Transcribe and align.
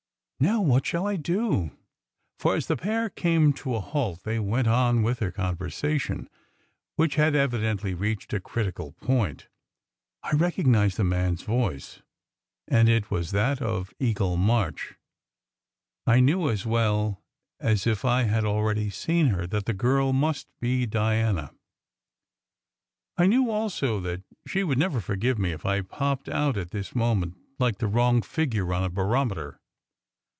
"Now 0.43 0.59
what 0.59 0.87
shall 0.87 1.05
I 1.05 1.17
do?" 1.17 1.69
For 2.39 2.55
as 2.55 2.65
the 2.65 2.75
pair 2.75 3.11
came 3.11 3.53
to 3.53 3.75
a 3.75 3.79
halt 3.79 4.23
they 4.23 4.39
went 4.39 4.67
on 4.67 5.03
with 5.03 5.19
their 5.19 5.31
conversation, 5.31 6.27
which 6.95 7.13
had 7.13 7.35
evidently 7.35 7.93
reached 7.93 8.33
a 8.33 8.39
critical 8.39 8.93
point. 8.93 9.47
I 10.23 10.31
recognized 10.31 10.97
the 10.97 11.03
man 11.03 11.33
s 11.33 11.43
voice, 11.43 12.01
and 12.67 12.89
as 12.89 12.93
it 12.95 13.11
was 13.11 13.29
that 13.33 13.61
of 13.61 13.93
Eagle 13.99 14.35
March, 14.35 14.95
I 16.07 16.19
knew 16.19 16.49
as 16.49 16.65
well 16.65 17.21
as 17.59 17.85
if 17.85 18.03
I 18.03 18.23
had 18.23 18.43
already 18.43 18.89
seen 18.89 19.27
her 19.27 19.45
that 19.45 19.65
the 19.67 19.75
girl 19.75 20.11
must 20.11 20.47
be 20.59 20.87
Diana. 20.87 21.51
I 23.15 23.27
knew 23.27 23.51
also 23.51 23.99
that 23.99 24.23
she 24.47 24.63
would 24.63 24.79
never 24.79 25.01
forgive 25.01 25.37
me 25.37 25.51
if 25.51 25.67
I 25.67 25.81
popped 25.81 26.27
out 26.29 26.57
at 26.57 26.71
this 26.71 26.95
moment, 26.95 27.37
like 27.59 27.77
the 27.77 27.85
wrong 27.85 28.23
figure 28.23 28.73
on 28.73 28.83
a 28.83 28.89
barometer. 28.89 29.59